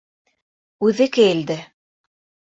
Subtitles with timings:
[0.87, 1.57] Үҙе кейелде.